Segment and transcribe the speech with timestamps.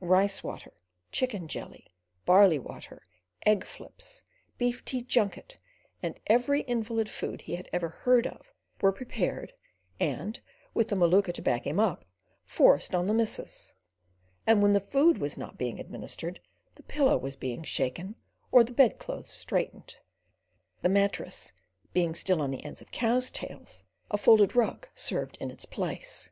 [0.00, 0.72] Rice water,
[1.12, 1.94] chicken jelly,
[2.24, 3.04] barley water,
[3.46, 4.24] egg flips,
[4.58, 5.58] beef tea junket,
[6.02, 9.52] and every invalid food he had ever heard of, were prepared,
[10.00, 10.40] and,
[10.74, 12.04] with the Maluka to back him up,
[12.44, 13.74] forced on the missus;
[14.44, 16.40] and when food was not being administered,
[16.74, 18.16] the pillow was being shaken
[18.50, 19.94] or the bedclothes straightened.
[20.82, 21.52] (The mattress
[21.92, 26.30] being still on the ends of cows' tails, a folded rug served in its place).